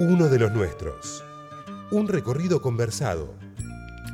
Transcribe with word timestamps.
Uno 0.00 0.28
de 0.28 0.38
los 0.38 0.52
nuestros. 0.52 1.24
Un 1.90 2.06
recorrido 2.06 2.62
conversado, 2.62 3.34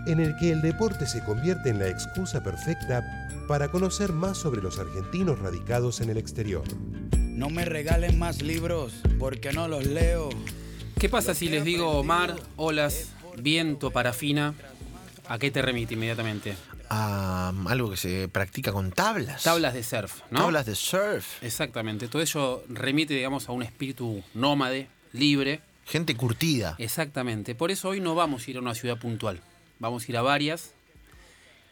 en 0.06 0.18
el 0.18 0.34
que 0.38 0.50
el 0.50 0.62
deporte 0.62 1.06
se 1.06 1.22
convierte 1.22 1.68
en 1.68 1.78
la 1.78 1.88
excusa 1.88 2.42
perfecta 2.42 3.28
para 3.46 3.70
conocer 3.70 4.14
más 4.14 4.38
sobre 4.38 4.62
los 4.62 4.78
argentinos 4.78 5.38
radicados 5.40 6.00
en 6.00 6.08
el 6.08 6.16
exterior. 6.16 6.62
No 7.18 7.50
me 7.50 7.66
regalen 7.66 8.18
más 8.18 8.40
libros 8.40 8.94
porque 9.18 9.52
no 9.52 9.68
los 9.68 9.84
leo. 9.84 10.30
¿Qué 10.98 11.10
pasa 11.10 11.34
si 11.34 11.50
les 11.50 11.64
digo 11.64 12.02
mar, 12.02 12.34
olas, 12.56 13.10
viento, 13.36 13.90
parafina? 13.90 14.54
¿A 15.28 15.38
qué 15.38 15.50
te 15.50 15.60
remite 15.60 15.92
inmediatamente? 15.92 16.56
A 16.88 17.52
algo 17.66 17.90
que 17.90 17.98
se 17.98 18.28
practica 18.28 18.72
con 18.72 18.90
tablas. 18.90 19.42
Tablas 19.42 19.74
de 19.74 19.82
surf, 19.82 20.20
¿no? 20.30 20.40
Tablas 20.40 20.64
de 20.64 20.76
surf. 20.76 21.42
Exactamente. 21.42 22.08
Todo 22.08 22.22
ello 22.22 22.64
remite, 22.70 23.12
digamos, 23.12 23.50
a 23.50 23.52
un 23.52 23.62
espíritu 23.62 24.22
nómade, 24.32 24.88
libre. 25.12 25.60
Gente 25.86 26.16
curtida. 26.16 26.76
Exactamente. 26.78 27.54
Por 27.54 27.70
eso 27.70 27.90
hoy 27.90 28.00
no 28.00 28.14
vamos 28.14 28.46
a 28.46 28.50
ir 28.50 28.56
a 28.56 28.60
una 28.60 28.74
ciudad 28.74 28.98
puntual. 28.98 29.40
Vamos 29.78 30.06
a 30.08 30.10
ir 30.12 30.16
a 30.16 30.22
varias 30.22 30.72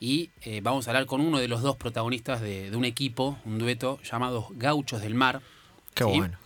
y 0.01 0.30
eh, 0.43 0.61
vamos 0.62 0.87
a 0.87 0.91
hablar 0.91 1.07
con 1.07 1.20
uno 1.20 1.39
de 1.39 1.48
los 1.48 1.62
dos 1.62 1.77
protagonistas 1.77 2.41
de, 2.41 2.70
de 2.70 2.77
un 2.77 2.84
equipo, 2.84 3.39
un 3.45 3.59
dueto 3.59 4.01
llamado 4.03 4.48
Gauchos 4.53 5.01
del 5.01 5.15
Mar. 5.15 5.41
Qué 5.95 6.05
¿sí? 6.05 6.11
bueno. 6.19 6.37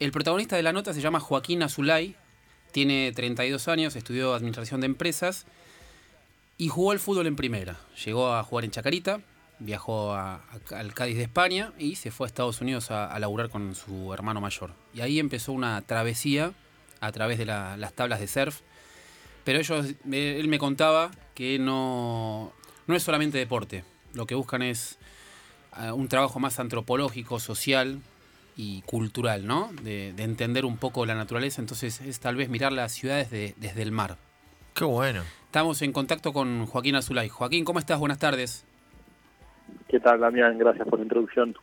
El 0.00 0.12
protagonista 0.12 0.56
de 0.56 0.62
la 0.62 0.72
nota 0.72 0.92
se 0.92 1.00
llama 1.00 1.18
Joaquín 1.20 1.62
Azulay, 1.62 2.14
tiene 2.72 3.10
32 3.14 3.68
años, 3.68 3.96
estudió 3.96 4.34
Administración 4.34 4.80
de 4.80 4.86
Empresas 4.86 5.46
y 6.56 6.68
jugó 6.68 6.90
al 6.92 6.98
fútbol 6.98 7.26
en 7.26 7.36
primera. 7.36 7.78
Llegó 8.04 8.32
a 8.34 8.42
jugar 8.44 8.64
en 8.64 8.70
Chacarita, 8.70 9.20
viajó 9.60 10.12
a- 10.12 10.34
a- 10.36 10.76
al 10.78 10.92
Cádiz 10.94 11.16
de 11.16 11.22
España 11.22 11.72
y 11.78 11.96
se 11.96 12.10
fue 12.10 12.26
a 12.26 12.28
Estados 12.28 12.60
Unidos 12.60 12.90
a, 12.90 13.06
a 13.06 13.18
laburar 13.18 13.48
con 13.48 13.74
su 13.74 14.12
hermano 14.12 14.40
mayor. 14.40 14.72
Y 14.94 15.00
ahí 15.00 15.18
empezó 15.18 15.52
una 15.52 15.80
travesía 15.82 16.52
a 17.00 17.12
través 17.12 17.38
de 17.38 17.46
la- 17.46 17.76
las 17.76 17.92
tablas 17.92 18.20
de 18.20 18.26
surf. 18.26 18.60
Pero 19.44 19.58
ellos, 19.60 19.94
él 20.10 20.48
me 20.48 20.58
contaba 20.58 21.10
que 21.34 21.58
no, 21.58 22.52
no 22.86 22.94
es 22.94 23.02
solamente 23.02 23.38
deporte. 23.38 23.84
Lo 24.14 24.26
que 24.26 24.34
buscan 24.34 24.62
es 24.62 24.98
eh, 25.80 25.90
un 25.92 26.08
trabajo 26.08 26.38
más 26.40 26.58
antropológico, 26.60 27.38
social 27.40 28.00
y 28.56 28.82
cultural, 28.82 29.46
¿no? 29.46 29.70
De, 29.82 30.12
de 30.14 30.22
entender 30.24 30.64
un 30.64 30.76
poco 30.76 31.06
la 31.06 31.14
naturaleza. 31.14 31.60
Entonces 31.62 32.00
es 32.00 32.20
tal 32.20 32.36
vez 32.36 32.48
mirar 32.48 32.72
las 32.72 32.92
ciudades 32.92 33.30
de- 33.30 33.54
desde 33.58 33.82
el 33.82 33.92
mar. 33.92 34.16
Qué 34.74 34.84
bueno. 34.84 35.22
Estamos 35.46 35.80
en 35.82 35.92
contacto 35.92 36.32
con 36.32 36.66
Joaquín 36.66 36.96
Azulay. 36.96 37.28
Joaquín, 37.28 37.64
¿cómo 37.64 37.78
estás? 37.78 37.98
Buenas 37.98 38.18
tardes. 38.18 38.64
¿Qué 39.88 39.98
tal, 40.00 40.20
Damián? 40.20 40.58
Gracias 40.58 40.86
por 40.88 40.98
la 40.98 41.04
introducción. 41.04 41.56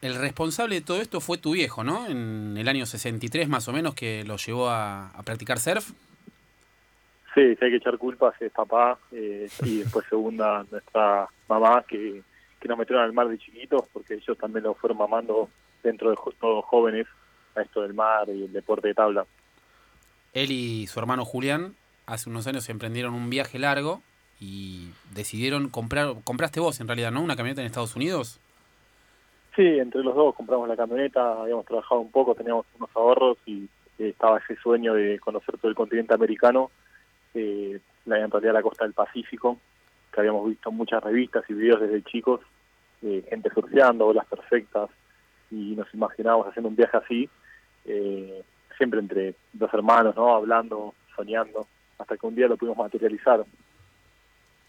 El 0.00 0.14
responsable 0.14 0.76
de 0.76 0.80
todo 0.80 1.00
esto 1.00 1.20
fue 1.20 1.38
tu 1.38 1.52
viejo, 1.52 1.82
¿no? 1.82 2.06
En 2.06 2.56
el 2.56 2.68
año 2.68 2.86
63 2.86 3.48
más 3.48 3.66
o 3.68 3.72
menos 3.72 3.94
que 3.94 4.22
lo 4.24 4.36
llevó 4.36 4.68
a, 4.68 5.08
a 5.10 5.22
practicar 5.24 5.58
surf. 5.58 5.90
Sí, 7.34 7.54
si 7.56 7.64
hay 7.64 7.70
que 7.70 7.76
echar 7.76 7.98
culpas 7.98 8.34
es 8.40 8.50
papá 8.52 8.98
eh, 9.12 9.48
y 9.64 9.78
después 9.78 10.06
segunda 10.08 10.64
nuestra 10.70 11.28
mamá 11.48 11.84
que, 11.86 12.22
que 12.60 12.68
nos 12.68 12.78
metieron 12.78 13.04
al 13.04 13.12
mar 13.12 13.28
de 13.28 13.38
chiquitos 13.38 13.82
porque 13.92 14.14
ellos 14.14 14.36
también 14.38 14.64
lo 14.64 14.74
fueron 14.74 14.98
mamando 14.98 15.48
dentro 15.82 16.10
de 16.10 16.16
jo- 16.16 16.32
todos 16.40 16.64
jóvenes 16.64 17.06
a 17.56 17.62
esto 17.62 17.82
del 17.82 17.94
mar 17.94 18.28
y 18.28 18.44
el 18.44 18.52
deporte 18.52 18.88
de 18.88 18.94
tabla. 18.94 19.26
Él 20.32 20.50
y 20.50 20.86
su 20.86 20.98
hermano 21.00 21.24
Julián 21.24 21.74
hace 22.06 22.30
unos 22.30 22.46
años 22.46 22.68
emprendieron 22.68 23.14
un 23.14 23.30
viaje 23.30 23.58
largo 23.58 24.02
y 24.40 24.88
decidieron 25.12 25.68
comprar, 25.68 26.14
compraste 26.24 26.60
vos 26.60 26.80
en 26.80 26.86
realidad, 26.86 27.10
¿no? 27.10 27.20
Una 27.22 27.36
camioneta 27.36 27.60
en 27.60 27.66
Estados 27.66 27.96
Unidos. 27.96 28.38
Sí, 29.58 29.66
entre 29.66 30.04
los 30.04 30.14
dos 30.14 30.36
compramos 30.36 30.68
la 30.68 30.76
camioneta, 30.76 31.40
habíamos 31.42 31.66
trabajado 31.66 32.00
un 32.00 32.12
poco, 32.12 32.36
teníamos 32.36 32.64
unos 32.76 32.90
ahorros 32.94 33.38
y 33.44 33.64
eh, 33.98 34.10
estaba 34.10 34.38
ese 34.38 34.54
sueño 34.54 34.94
de 34.94 35.18
conocer 35.18 35.58
todo 35.58 35.68
el 35.68 35.74
continente 35.74 36.14
americano, 36.14 36.70
eh, 37.34 37.80
la, 38.04 38.20
en 38.20 38.30
realidad 38.30 38.52
la 38.52 38.62
costa 38.62 38.84
del 38.84 38.92
Pacífico, 38.92 39.58
que 40.12 40.20
habíamos 40.20 40.48
visto 40.48 40.70
muchas 40.70 41.02
revistas 41.02 41.42
y 41.48 41.54
videos 41.54 41.80
desde 41.80 42.04
chicos, 42.04 42.40
eh, 43.02 43.26
gente 43.28 43.50
surfeando, 43.52 44.06
olas 44.06 44.26
perfectas, 44.26 44.90
y 45.50 45.74
nos 45.74 45.92
imaginábamos 45.92 46.46
haciendo 46.46 46.68
un 46.68 46.76
viaje 46.76 46.96
así, 46.96 47.28
eh, 47.84 48.44
siempre 48.76 49.00
entre 49.00 49.34
dos 49.52 49.74
hermanos, 49.74 50.14
¿no? 50.14 50.36
Hablando, 50.36 50.94
soñando, 51.16 51.66
hasta 51.98 52.16
que 52.16 52.26
un 52.28 52.36
día 52.36 52.46
lo 52.46 52.56
pudimos 52.56 52.78
materializar. 52.78 53.44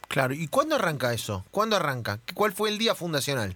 Claro. 0.07 0.33
¿Y 0.33 0.47
cuándo 0.47 0.77
arranca 0.77 1.13
eso? 1.13 1.45
¿Cuándo 1.51 1.75
arranca? 1.75 2.17
¿Cuál 2.33 2.53
fue 2.53 2.69
el 2.69 2.79
día 2.79 2.95
fundacional? 2.95 3.55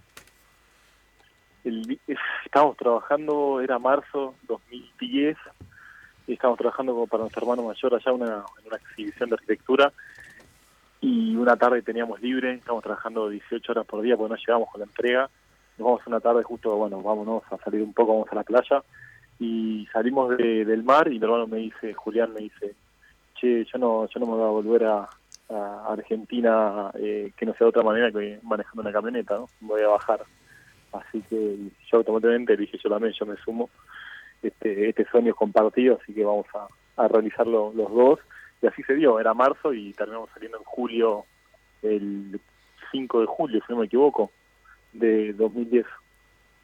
El, 1.64 1.98
estábamos 2.44 2.76
trabajando, 2.76 3.60
era 3.60 3.78
marzo 3.78 4.34
2010, 4.48 5.36
y 6.26 6.32
estábamos 6.34 6.58
trabajando 6.58 6.92
como 6.92 7.06
para 7.06 7.22
nuestro 7.22 7.42
hermano 7.42 7.68
mayor 7.68 7.94
allá 7.94 8.12
una, 8.12 8.44
en 8.60 8.66
una 8.66 8.76
exhibición 8.76 9.28
de 9.30 9.34
arquitectura, 9.34 9.92
y 11.00 11.36
una 11.36 11.56
tarde 11.56 11.82
teníamos 11.82 12.20
libre, 12.22 12.54
estábamos 12.54 12.84
trabajando 12.84 13.28
18 13.28 13.72
horas 13.72 13.86
por 13.86 14.00
día 14.00 14.16
porque 14.16 14.32
no 14.34 14.38
llegamos 14.38 14.68
con 14.70 14.80
la 14.80 14.86
entrega, 14.86 15.28
nos 15.76 15.86
vamos 15.86 16.06
una 16.06 16.20
tarde 16.20 16.42
justo, 16.42 16.74
bueno, 16.76 17.02
vámonos 17.02 17.42
a 17.50 17.58
salir 17.58 17.82
un 17.82 17.92
poco, 17.92 18.12
vamos 18.12 18.28
a 18.30 18.36
la 18.36 18.42
playa, 18.42 18.82
y 19.38 19.86
salimos 19.92 20.36
de- 20.36 20.64
del 20.64 20.82
mar 20.84 21.08
y 21.08 21.18
mi 21.18 21.24
hermano 21.24 21.46
me 21.46 21.58
dice, 21.58 21.92
Julián 21.92 22.32
me 22.32 22.40
dice, 22.40 22.74
che, 23.34 23.64
yo 23.64 23.78
no, 23.78 24.06
yo 24.08 24.20
no 24.20 24.26
me 24.26 24.32
voy 24.32 24.42
a 24.42 24.46
volver 24.46 24.84
a, 24.84 25.08
Argentina 25.88 26.90
eh, 26.94 27.30
que 27.36 27.44
no 27.46 27.52
sea 27.52 27.66
de 27.66 27.68
otra 27.68 27.82
manera 27.82 28.10
que 28.10 28.40
manejando 28.42 28.80
una 28.80 28.90
camioneta, 28.90 29.36
¿no? 29.36 29.48
Voy 29.60 29.82
a 29.82 29.88
bajar. 29.88 30.24
Así 30.94 31.20
que 31.28 31.56
yo 31.90 31.98
automáticamente 31.98 32.56
dije, 32.56 32.78
yo 32.82 32.88
también, 32.90 33.12
yo 33.18 33.26
me 33.26 33.36
sumo. 33.38 33.68
Este, 34.42 34.88
este 34.90 35.04
sueño 35.10 35.30
es 35.30 35.36
compartido, 35.36 35.98
así 36.02 36.12
que 36.14 36.24
vamos 36.24 36.46
a, 36.54 36.68
a 37.02 37.08
realizarlo 37.08 37.72
los 37.74 37.90
dos. 37.92 38.20
Y 38.62 38.66
así 38.66 38.82
se 38.84 38.94
dio, 38.94 39.18
era 39.18 39.34
marzo 39.34 39.72
y 39.74 39.92
terminamos 39.92 40.30
saliendo 40.32 40.58
en 40.58 40.64
julio, 40.64 41.24
el 41.82 42.40
5 42.92 43.20
de 43.20 43.26
julio, 43.26 43.60
si 43.66 43.72
no 43.72 43.80
me 43.80 43.86
equivoco, 43.86 44.30
de 44.92 45.32
2010. 45.34 45.84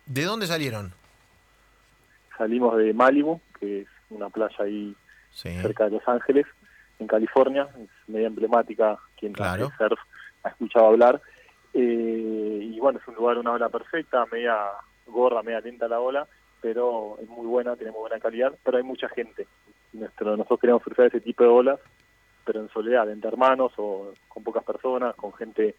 ¿De 0.07 0.25
dónde 0.25 0.47
salieron? 0.47 0.93
Salimos 2.39 2.77
de 2.77 2.93
Malibu, 2.95 3.41
que 3.59 3.83
es 3.83 3.89
una 4.11 4.29
playa 4.31 4.57
ahí 4.61 4.95
Sí. 5.33 5.51
cerca 5.61 5.85
de 5.85 5.91
Los 5.93 6.09
Ángeles, 6.09 6.47
en 6.99 7.07
California, 7.07 7.69
es 7.79 7.89
media 8.09 8.27
emblemática, 8.27 8.99
quien 9.19 9.33
Claro. 9.33 9.71
surf 9.79 9.99
ha 10.43 10.49
escuchado 10.49 10.87
hablar. 10.89 11.21
Eh, 11.72 12.70
y 12.72 12.81
bueno, 12.81 12.98
es 12.98 13.08
un 13.08 13.14
lugar, 13.14 13.38
una 13.38 13.53
ola 13.53 13.69
perfecta, 13.69 14.26
media 14.31 14.56
gorda, 15.06 15.42
media 15.42 15.60
lenta 15.60 15.88
la 15.88 16.00
ola, 16.00 16.26
pero 16.60 17.16
es 17.22 17.28
muy 17.28 17.47
buena, 17.47 17.76
tiene 17.76 17.92
muy 17.92 18.00
buena 18.00 18.20
calidad, 18.20 18.54
pero 18.64 18.78
hay 18.78 18.82
mucha 18.82 19.08
gente. 19.08 19.47
Nuestro, 19.92 20.36
nosotros 20.36 20.60
queremos 20.60 20.82
surfear 20.82 21.08
ese 21.08 21.20
tipo 21.20 21.42
de 21.44 21.50
olas, 21.50 21.81
pero 22.44 22.60
en 22.60 22.69
soledad, 22.69 23.10
entre 23.10 23.28
hermanos 23.28 23.72
o 23.76 24.12
con 24.28 24.42
pocas 24.42 24.64
personas, 24.64 25.14
con 25.14 25.32
gente 25.32 25.75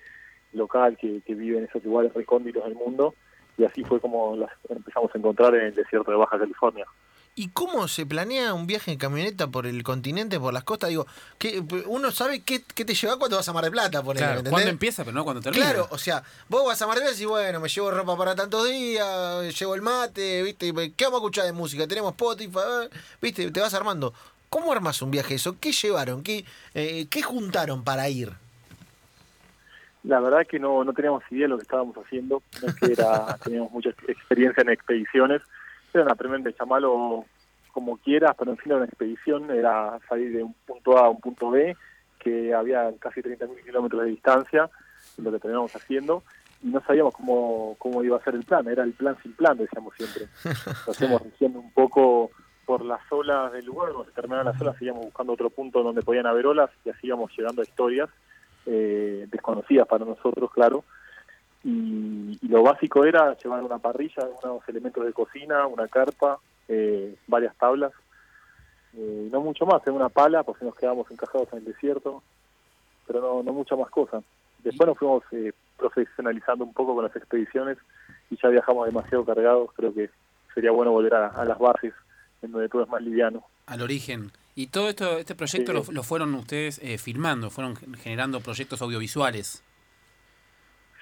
local 0.53 0.97
que, 0.97 1.21
que 1.21 1.33
vive 1.33 1.57
en 1.57 1.65
esos 1.65 1.83
lugares 1.83 2.13
recónditos 2.13 2.63
del 2.63 2.75
mundo, 2.75 3.15
y 3.57 3.63
así 3.63 3.83
fue 3.83 3.99
como 3.99 4.35
las 4.35 4.51
empezamos 4.69 5.13
a 5.13 5.17
encontrar 5.17 5.55
en 5.55 5.67
el 5.67 5.75
desierto 5.75 6.11
de 6.11 6.17
Baja 6.17 6.39
California. 6.39 6.85
¿Y 7.33 7.47
cómo 7.49 7.87
se 7.87 8.05
planea 8.05 8.53
un 8.53 8.67
viaje 8.67 8.91
en 8.91 8.97
camioneta 8.97 9.47
por 9.47 9.65
el 9.65 9.81
continente, 9.83 10.37
por 10.37 10.53
las 10.53 10.65
costas? 10.65 10.89
Digo, 10.89 11.07
que 11.37 11.63
uno 11.87 12.11
sabe 12.11 12.41
qué, 12.41 12.61
qué 12.75 12.83
te 12.83 12.93
lleva 12.93 13.17
cuando 13.17 13.37
vas 13.37 13.47
a 13.47 13.53
Mar 13.53 13.63
del 13.63 13.71
Plata, 13.71 14.01
¿me 14.03 14.13
Claro, 14.13 14.31
entendés? 14.31 14.51
¿cuándo 14.51 14.69
empieza, 14.69 15.05
pero 15.05 15.15
no 15.15 15.23
cuando 15.23 15.41
termina? 15.41 15.65
Claro, 15.65 15.87
o 15.91 15.97
sea, 15.97 16.23
vos 16.49 16.65
vas 16.65 16.81
a 16.81 16.87
Mar 16.87 16.97
del 16.97 17.05
Plata 17.07 17.21
y 17.21 17.25
bueno, 17.25 17.59
me 17.61 17.69
llevo 17.69 17.89
ropa 17.89 18.17
para 18.17 18.35
tantos 18.35 18.67
días, 18.67 19.57
llevo 19.57 19.75
el 19.75 19.81
mate, 19.81 20.43
¿viste? 20.43 20.73
¿Qué 20.95 21.05
vamos 21.05 21.19
a 21.19 21.21
escuchar 21.23 21.45
de 21.45 21.53
música? 21.53 21.87
Tenemos 21.87 22.11
Spotify, 22.11 22.59
eh, 22.83 22.89
¿viste? 23.21 23.49
Te 23.49 23.59
vas 23.61 23.73
armando. 23.73 24.13
¿Cómo 24.49 24.73
armas 24.73 25.01
un 25.01 25.11
viaje 25.11 25.35
eso? 25.35 25.55
¿Qué 25.57 25.71
llevaron? 25.71 26.23
¿Qué, 26.23 26.43
eh, 26.73 27.07
¿qué 27.09 27.21
juntaron 27.21 27.85
para 27.85 28.09
ir? 28.09 28.33
La 30.03 30.19
verdad 30.19 30.45
que 30.47 30.59
no, 30.59 30.83
no 30.83 30.93
teníamos 30.93 31.23
idea 31.29 31.43
de 31.43 31.47
lo 31.49 31.57
que 31.57 31.63
estábamos 31.63 31.95
haciendo, 31.95 32.41
no 32.61 32.67
es 32.67 32.75
que 32.75 32.91
era, 32.91 33.37
teníamos 33.43 33.71
mucha 33.71 33.89
experiencia 33.89 34.61
en 34.61 34.69
expediciones, 34.69 35.41
era 35.93 36.03
una 36.03 36.13
aprender 36.13 36.55
llamarlo 36.57 37.25
como 37.71 37.97
quieras, 37.97 38.35
pero 38.37 38.51
en 38.51 38.57
fin 38.57 38.71
era 38.71 38.77
una 38.77 38.85
expedición, 38.85 39.49
era 39.51 39.99
salir 40.07 40.31
de 40.35 40.43
un 40.43 40.53
punto 40.65 40.97
A 40.97 41.05
a 41.05 41.09
un 41.09 41.19
punto 41.19 41.51
B, 41.51 41.75
que 42.19 42.53
había 42.53 42.91
casi 42.99 43.21
30.000 43.21 43.63
kilómetros 43.63 44.03
de 44.03 44.09
distancia, 44.09 44.69
lo 45.17 45.31
que 45.31 45.39
teníamos 45.39 45.75
haciendo, 45.75 46.23
y 46.61 46.67
no 46.67 46.81
sabíamos 46.81 47.15
cómo, 47.15 47.75
cómo 47.79 48.03
iba 48.03 48.17
a 48.17 48.23
ser 48.23 48.35
el 48.35 48.43
plan, 48.43 48.67
era 48.67 48.83
el 48.83 48.93
plan 48.93 49.17
sin 49.23 49.33
plan, 49.33 49.57
decíamos 49.57 49.95
siempre. 49.95 50.27
Lo 50.85 50.91
hacíamos 50.91 51.21
rigiendo 51.23 51.59
un 51.59 51.71
poco 51.71 52.29
por 52.65 52.85
las 52.85 53.01
olas 53.11 53.51
del 53.51 53.65
lugar, 53.65 53.91
cuando 53.91 54.05
se 54.05 54.15
terminaban 54.15 54.45
las 54.45 54.61
olas 54.61 54.77
seguíamos 54.77 55.05
buscando 55.05 55.33
otro 55.33 55.49
punto 55.49 55.81
donde 55.81 56.03
podían 56.03 56.27
haber 56.27 56.45
olas 56.45 56.69
y 56.85 56.89
así 56.89 57.07
íbamos 57.07 57.31
llegando 57.35 57.61
a 57.61 57.65
historias 57.65 58.09
eh, 58.65 59.27
desconocidas 59.31 59.87
para 59.87 60.05
nosotros, 60.05 60.51
claro. 60.51 60.83
Y, 61.63 62.39
y 62.41 62.47
lo 62.47 62.63
básico 62.63 63.05
era 63.05 63.37
llevar 63.37 63.63
una 63.63 63.77
parrilla, 63.77 64.27
unos 64.43 64.67
elementos 64.67 65.05
de 65.05 65.13
cocina, 65.13 65.67
una 65.67 65.87
carpa, 65.87 66.39
eh, 66.67 67.15
varias 67.27 67.55
tablas, 67.57 67.91
eh, 68.97 69.29
no 69.31 69.41
mucho 69.41 69.65
más, 69.65 69.85
en 69.85 69.93
una 69.93 70.09
pala, 70.09 70.43
pues 70.43 70.57
si 70.59 70.65
nos 70.65 70.75
quedamos 70.75 71.09
encajados 71.11 71.47
en 71.53 71.59
el 71.59 71.65
desierto, 71.65 72.23
pero 73.07 73.21
no, 73.21 73.43
no 73.43 73.53
mucha 73.53 73.75
más 73.75 73.89
cosa. 73.89 74.21
Después 74.63 74.87
nos 74.87 74.97
fuimos 74.97 75.23
eh, 75.31 75.53
profesionalizando 75.77 76.63
un 76.65 76.73
poco 76.73 76.95
con 76.95 77.03
las 77.03 77.15
expediciones 77.15 77.77
y 78.29 78.37
ya 78.41 78.49
viajamos 78.49 78.85
demasiado 78.87 79.25
cargados, 79.25 79.69
creo 79.75 79.93
que 79.93 80.09
sería 80.53 80.71
bueno 80.71 80.91
volver 80.91 81.13
a, 81.15 81.27
a 81.27 81.45
las 81.45 81.57
bases 81.59 81.93
en 82.41 82.51
donde 82.51 82.69
todo 82.69 82.83
es 82.83 82.89
más 82.89 83.01
liviano. 83.01 83.43
Al 83.67 83.81
origen. 83.81 84.31
Y 84.55 84.67
todo 84.67 84.89
esto, 84.89 85.17
este 85.17 85.35
proyecto 85.35 85.71
Sí. 85.71 85.77
lo, 85.87 85.93
lo 85.93 86.03
fueron 86.03 86.33
ustedes 86.35 86.79
eh, 86.83 86.97
filmando, 86.97 87.49
fueron 87.49 87.75
generando 87.75 88.41
proyectos 88.41 88.81
audiovisuales. 88.81 89.63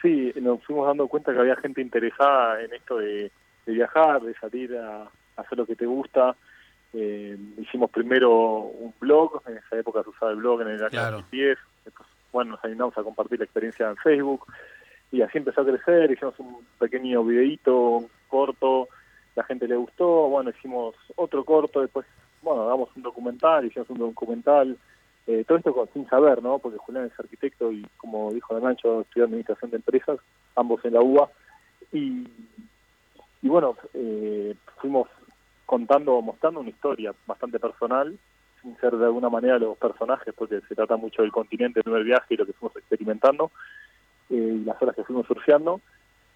Sí, 0.02 0.32
nos 0.42 0.64
fuimos 0.64 0.88
dando 0.88 1.08
cuenta 1.08 1.34
que 1.34 1.40
había 1.40 1.56
gente 1.58 1.82
interesada 1.82 2.62
en 2.62 2.74
esto 2.74 2.98
de, 2.98 3.32
de 3.66 3.74
viajar, 3.74 4.22
de 4.22 4.34
salir 4.36 4.76
a, 4.78 5.04
a 5.04 5.10
hacer 5.42 5.58
lo 5.58 5.66
que 5.66 5.76
te 5.76 5.86
gusta. 5.86 6.36
Eh, 6.94 7.38
hicimos 7.58 7.92
primero 7.92 8.32
un 8.62 8.94
blog, 9.00 9.42
en 9.48 9.58
esa 9.58 9.78
época 9.78 10.02
se 10.04 10.10
usaba 10.10 10.32
el 10.32 10.38
blog 10.38 10.62
en 10.62 10.70
el 10.70 10.80
año 10.80 10.90
Claro. 10.90 11.18
2010. 11.18 11.58
Después, 11.86 12.10
bueno, 12.32 12.52
nos 12.52 12.64
animamos 12.66 12.98
a 12.98 13.04
compartir 13.04 13.40
la 13.40 13.46
experiencia 13.46 13.90
en 13.90 13.98
Facebook 13.98 14.46
y 15.12 15.22
así 15.22 15.38
empezó 15.38 15.62
a 15.62 15.66
crecer. 15.66 16.12
Hicimos 16.12 16.40
un 16.40 16.66
pequeño 16.80 17.24
videíto 17.24 18.06
corto, 18.28 18.88
la 19.36 19.44
gente 19.44 19.68
le 19.68 19.76
gustó. 19.76 20.30
Bueno, 20.30 20.50
hicimos 20.52 20.96
otro 21.16 21.44
corto, 21.44 21.82
después, 21.82 22.06
bueno, 22.42 22.64
hagamos 22.64 22.90
un 22.96 23.04
documental, 23.04 23.66
hicimos 23.66 23.90
un 23.90 23.98
documental. 24.00 24.78
Eh, 25.32 25.44
todo 25.48 25.60
esto 25.60 25.88
sin 25.94 26.10
saber, 26.10 26.42
¿no? 26.42 26.58
Porque 26.58 26.80
Julián 26.80 27.06
es 27.06 27.20
arquitecto 27.20 27.72
y, 27.72 27.86
como 27.98 28.34
dijo 28.34 28.60
Nacho, 28.60 29.02
estudió 29.02 29.26
administración 29.26 29.70
de 29.70 29.78
empresas, 29.78 30.18
ambos 30.56 30.84
en 30.84 30.96
la 30.96 31.02
UBA. 31.02 31.30
Y, 31.94 32.28
y 33.44 33.48
bueno, 33.48 33.78
eh, 33.94 34.56
fuimos 34.78 35.08
contando, 35.68 36.20
mostrando 36.24 36.62
una 36.62 36.72
historia 36.72 37.14
bastante 37.28 37.60
personal, 37.60 38.18
sin 38.64 38.76
ser 38.78 38.98
de 38.98 39.06
alguna 39.06 39.30
manera 39.30 39.60
los 39.60 39.78
personajes, 39.78 40.34
porque 40.36 40.62
se 40.68 40.74
trata 40.74 40.98
mucho 40.98 41.22
del 41.22 41.32
continente, 41.32 41.82
el 41.82 41.84
primer 41.84 42.06
viaje 42.06 42.34
y 42.34 42.38
lo 42.38 42.48
que 42.48 42.54
fuimos 42.54 42.76
experimentando, 42.78 43.52
eh, 44.32 44.56
y 44.62 44.64
las 44.64 44.82
horas 44.82 44.96
que 44.96 45.04
fuimos 45.04 45.28
surfeando. 45.28 45.80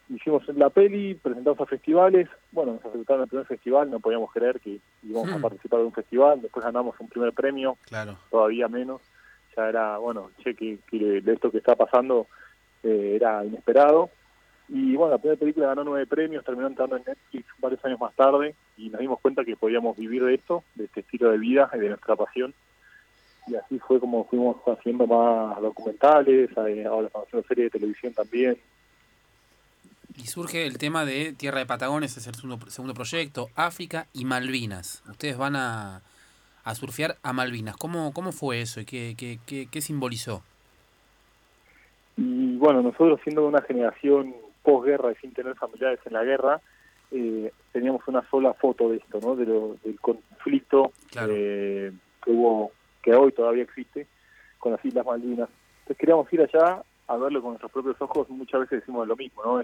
Hicimos 0.10 0.48
la 0.50 0.70
peli, 0.70 1.16
presentamos 1.16 1.60
a 1.62 1.66
festivales, 1.66 2.28
bueno, 2.52 2.74
nos 2.74 2.86
aceptaron 2.86 3.24
el 3.24 3.30
primer 3.30 3.46
festival, 3.48 3.90
no 3.90 4.00
podíamos 4.00 4.32
creer 4.32 4.60
que 4.60 4.80
íbamos 5.02 5.32
Hmm. 5.32 5.36
a 5.36 5.40
participar 5.40 5.80
de 5.80 5.86
un 5.86 5.94
festival, 5.94 6.42
después 6.42 6.64
ganamos 6.66 6.96
un 7.00 7.08
primer 7.08 7.32
premio, 7.34 7.78
Claro. 7.88 8.18
todavía 8.30 8.68
menos. 8.68 9.02
Ya 9.56 9.70
era, 9.70 9.98
bueno, 10.00 10.32
che, 10.44 10.56
que, 10.56 10.80
que 10.90 11.22
de 11.22 11.34
esto 11.34 11.52
que 11.52 11.60
está 11.60 11.76
pasando 11.76 12.28
eh, 12.84 13.14
era 13.16 13.46
inesperado. 13.46 14.10
Y 14.68 14.96
bueno, 14.96 15.12
la 15.12 15.18
primera 15.20 15.40
película 15.40 15.68
ganó 15.68 15.84
nueve 15.84 16.06
premios, 16.08 16.44
terminó 16.44 16.68
entrando 16.68 16.98
en 16.98 17.04
Netflix 17.06 17.46
varios 17.60 17.84
años 17.86 18.00
más 18.00 18.14
tarde 18.16 18.56
y 18.78 18.90
nos 18.90 19.00
dimos 19.00 19.20
cuenta 19.22 19.46
que 19.46 19.56
podíamos 19.56 19.96
vivir 19.96 20.24
de 20.26 20.34
esto, 20.34 20.64
de 20.76 20.86
este 20.86 21.02
estilo 21.02 21.32
de 21.32 21.38
vida 21.38 21.70
y 21.74 21.78
de 21.80 21.90
nuestra 21.90 22.16
pasión. 22.16 22.54
Y 23.48 23.56
así 23.56 23.78
fue 23.80 24.00
como 24.00 24.24
fuimos 24.26 24.58
haciendo 24.66 25.06
más 25.06 25.62
documentales, 25.62 26.50
eh, 26.58 26.86
ahora 26.86 27.08
estamos 27.08 27.28
haciendo 27.28 27.48
series 27.48 27.72
de 27.72 27.80
televisión 27.80 28.14
también. 28.14 28.58
Y 30.16 30.28
surge 30.28 30.66
el 30.66 30.78
tema 30.78 31.06
de 31.06 31.34
Tierra 31.34 31.60
de 31.60 31.66
Patagones, 31.66 32.16
es 32.18 32.28
el 32.28 32.36
segundo, 32.36 32.60
segundo 32.70 32.94
proyecto, 32.94 33.50
África 33.56 34.08
y 34.14 34.26
Malvinas. 34.26 35.04
Ustedes 35.10 35.38
van 35.38 35.56
a, 35.56 36.02
a 36.64 36.76
surfear 36.76 37.18
a 37.24 37.34
Malvinas. 37.34 37.76
¿Cómo, 37.78 38.14
cómo 38.14 38.32
fue 38.32 38.62
eso 38.62 38.80
y 38.80 38.86
qué, 38.86 39.16
qué, 39.18 39.40
qué, 39.46 39.68
qué 39.72 39.82
simbolizó? 39.82 40.44
Y 42.16 42.58
bueno, 42.58 42.82
nosotros 42.84 43.20
siendo 43.24 43.42
de 43.42 43.48
una 43.48 43.62
generación 43.64 44.36
posguerra 44.62 45.12
y 45.12 45.16
sin 45.16 45.34
tener 45.34 45.56
familiares 45.56 46.00
en 46.06 46.14
la 46.14 46.24
guerra, 46.24 46.62
eh, 47.12 47.52
teníamos 47.72 48.02
una 48.08 48.28
sola 48.30 48.54
foto 48.54 48.90
de 48.90 48.98
esto, 48.98 49.20
¿no? 49.20 49.36
De 49.36 49.46
lo- 49.46 49.78
del 49.84 50.00
conflicto 50.00 50.94
Claro. 51.10 51.34
eh, 51.36 51.92
que 52.24 52.32
hubo, 52.32 52.72
que 53.02 53.14
hoy 53.16 53.32
todavía 53.32 53.64
existe, 53.64 54.08
con 54.60 54.74
las 54.74 54.86
Islas 54.86 55.06
Malvinas. 55.06 55.50
Entonces 55.80 55.98
queríamos 55.98 56.32
ir 56.32 56.42
allá 56.42 56.84
a 57.08 57.18
verlo 57.18 57.42
con 57.42 57.52
nuestros 57.52 57.72
propios 57.72 57.96
ojos. 58.00 58.30
Muchas 58.30 58.62
veces 58.62 58.80
decimos 58.82 59.08
lo 59.08 59.16
mismo, 59.16 59.42
¿no? 59.44 59.64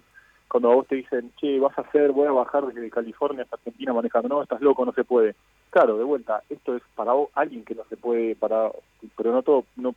Cuando 0.50 0.72
a 0.72 0.76
vos 0.76 0.88
te 0.88 0.96
dicen, 0.96 1.32
che, 1.40 1.60
vas 1.60 1.78
a 1.78 1.82
hacer, 1.82 2.12
voy 2.12 2.28
a 2.28 2.32
bajar 2.32 2.66
desde 2.66 2.90
California 2.90 3.44
hasta 3.44 3.56
Argentina 3.56 3.94
manejando, 3.94 4.30
no, 4.30 4.42
estás 4.42 4.62
loco, 4.62 4.84
no 4.84 4.92
se 4.94 5.04
puede. 5.04 5.36
Claro, 5.70 5.98
de 5.98 6.04
vuelta, 6.04 6.42
esto 6.50 6.76
es 6.76 6.82
para 6.96 7.14
vos, 7.14 7.30
alguien 7.36 7.64
que 7.64 7.76
no 7.76 7.84
se 7.88 7.96
puede, 7.98 8.36
para 8.36 8.72
pero 9.16 9.32
no 9.32 9.44
todo, 9.44 9.66
no, 9.76 9.94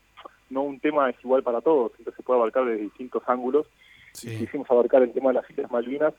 no 0.51 0.63
un 0.63 0.79
tema 0.79 1.09
es 1.09 1.17
igual 1.25 1.43
para 1.43 1.63
todos, 1.63 1.93
entonces 1.93 2.15
se 2.17 2.23
puede 2.23 2.39
abarcar 2.39 2.67
desde 2.67 2.83
distintos 2.83 3.23
ángulos 3.27 3.67
y 4.23 4.37
quisimos 4.37 4.71
abarcar 4.71 5.03
el 5.03 5.13
tema 5.13 5.31
de 5.31 5.41
las 5.41 5.51
Islas 5.51 5.71
Malvinas 5.71 6.13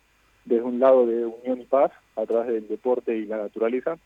desde 0.45 0.63
un 0.63 0.79
lado 0.79 1.05
de 1.05 1.25
unión 1.25 1.61
y 1.61 1.65
paz, 1.65 1.91
a 2.15 2.25
través 2.25 2.47
del 2.47 2.67
deporte 2.67 3.15
y 3.15 3.25
la 3.25 3.37
naturaleza. 3.37 3.97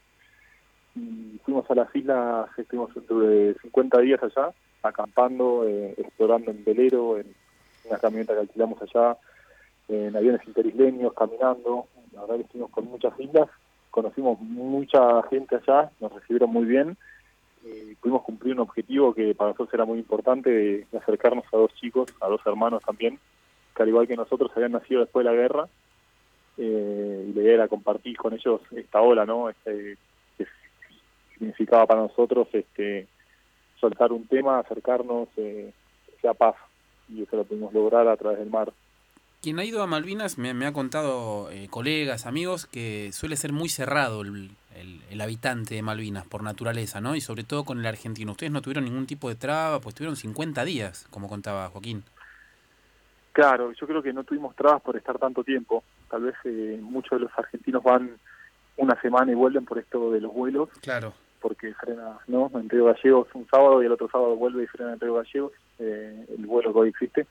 Y 0.95 1.39
fuimos 1.44 1.69
a 1.69 1.75
las 1.75 1.95
islas, 1.95 2.50
estuvimos 2.57 2.94
de 2.94 3.56
50 3.62 4.00
días 4.01 4.21
allá, 4.21 4.51
acampando, 4.83 5.63
eh, 5.68 5.94
explorando 5.97 6.51
en 6.51 6.63
velero, 6.63 7.18
en 7.18 7.33
una 7.85 8.00
camioneta 8.00 8.33
que 8.33 8.39
alquilamos 8.41 8.81
allá, 8.81 9.18
en 9.87 10.15
aviones 10.15 10.45
interisleños, 10.47 11.13
caminando. 11.13 11.87
La 12.13 12.21
verdad 12.21 12.35
que 12.35 12.41
estuvimos 12.43 12.71
con 12.71 12.85
muchas 12.85 13.19
islas, 13.19 13.47
conocimos 13.91 14.39
mucha 14.39 15.23
gente 15.23 15.55
allá, 15.55 15.91
nos 15.99 16.13
recibieron 16.13 16.51
muy 16.51 16.65
bien 16.65 16.97
y 17.63 17.95
pudimos 17.95 18.23
cumplir 18.23 18.53
un 18.53 18.61
objetivo 18.61 19.13
que 19.13 19.35
para 19.35 19.51
nosotros 19.51 19.73
era 19.73 19.85
muy 19.85 19.99
importante, 19.99 20.49
de, 20.49 20.87
acercarnos 20.97 21.45
a 21.53 21.57
dos 21.57 21.73
chicos, 21.75 22.13
a 22.21 22.27
dos 22.27 22.41
hermanos 22.45 22.83
también, 22.83 23.19
que 23.75 23.83
al 23.83 23.89
igual 23.89 24.07
que 24.07 24.15
nosotros 24.15 24.51
habían 24.55 24.73
nacido 24.73 25.01
después 25.01 25.25
de 25.25 25.31
la 25.31 25.37
guerra, 25.37 25.67
eh, 26.57 27.25
y 27.29 27.33
la 27.33 27.41
idea 27.41 27.53
era 27.55 27.67
compartir 27.67 28.17
con 28.17 28.33
ellos 28.33 28.61
esta 28.71 29.01
ola, 29.01 29.25
¿no? 29.25 29.49
Este, 29.49 29.97
que 30.37 30.47
significaba 31.33 31.85
para 31.85 32.01
nosotros 32.01 32.47
este 32.53 33.07
soltar 33.79 34.11
un 34.11 34.27
tema, 34.27 34.59
acercarnos, 34.59 35.29
eh, 35.37 35.71
sea 36.21 36.33
paz, 36.33 36.55
y 37.09 37.23
eso 37.23 37.35
lo 37.35 37.43
pudimos 37.43 37.73
lograr 37.73 38.07
a 38.07 38.17
través 38.17 38.39
del 38.39 38.49
mar. 38.49 38.73
Quien 39.41 39.59
ha 39.59 39.63
ido 39.65 39.81
a 39.83 39.87
Malvinas 39.87 40.37
me, 40.37 40.53
me 40.53 40.65
ha 40.65 40.73
contado 40.73 41.49
eh, 41.51 41.67
colegas, 41.69 42.25
amigos, 42.25 42.65
que 42.65 43.11
suele 43.13 43.37
ser 43.37 43.53
muy 43.53 43.69
cerrado 43.69 44.21
el, 44.21 44.51
el- 44.75 45.01
el 45.09 45.21
habitante 45.21 45.75
de 45.75 45.81
Malvinas 45.81 46.25
por 46.27 46.43
naturaleza, 46.43 47.01
¿no? 47.01 47.15
Y 47.15 47.21
sobre 47.21 47.43
todo 47.43 47.63
con 47.63 47.79
el 47.79 47.85
argentino. 47.85 48.31
Ustedes 48.31 48.51
no 48.51 48.61
tuvieron 48.61 48.83
ningún 48.85 49.05
tipo 49.07 49.29
de 49.29 49.35
traba, 49.35 49.79
pues 49.79 49.95
tuvieron 49.95 50.15
50 50.15 50.65
días, 50.65 51.07
como 51.11 51.27
contaba 51.29 51.69
Joaquín. 51.69 52.03
Claro, 53.31 53.71
yo 53.71 53.85
creo 53.87 54.01
que 54.01 54.13
no 54.13 54.23
tuvimos 54.23 54.55
trabas 54.55 54.81
por 54.81 54.97
estar 54.97 55.17
tanto 55.19 55.43
tiempo. 55.43 55.83
Tal 56.09 56.23
vez 56.23 56.35
eh, 56.43 56.79
muchos 56.81 57.19
de 57.19 57.25
los 57.25 57.31
argentinos 57.37 57.83
van 57.83 58.17
una 58.75 58.99
semana 59.01 59.31
y 59.31 59.35
vuelven 59.35 59.65
por 59.65 59.77
esto 59.77 60.11
de 60.11 60.21
los 60.21 60.33
vuelos, 60.33 60.69
Claro. 60.81 61.13
porque 61.41 61.73
frena, 61.75 62.17
¿no? 62.27 62.51
En 62.55 62.67
Río 62.69 62.85
Gallegos 62.85 63.27
un 63.33 63.47
sábado 63.47 63.81
y 63.81 63.85
el 63.85 63.91
otro 63.91 64.09
sábado 64.11 64.35
vuelve 64.35 64.63
y 64.63 64.67
frena 64.67 64.93
en 64.93 64.99
Río 64.99 65.13
Gallegos, 65.15 65.51
eh, 65.79 66.25
el 66.37 66.45
vuelo 66.45 66.73
que 66.73 66.79
hoy 66.79 66.89
existe. 66.89 67.27